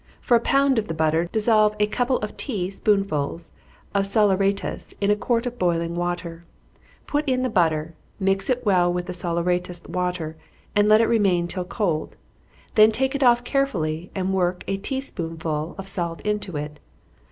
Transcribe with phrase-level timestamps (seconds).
[0.19, 3.39] For a pound of the butter, dissolve a couple of tea spoonsful
[3.93, 6.43] of saleratus in a quart of boiling water,
[7.05, 10.37] put in the butter, mix it well with the saleratus water,
[10.75, 12.15] and let it remain till cold,
[12.73, 16.79] then take it off carefully, and work a tea spoonful of salt into it.